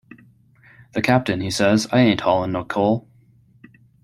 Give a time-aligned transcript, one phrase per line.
[0.93, 3.07] The Captain, he says, 'I ain't haulin' no coal!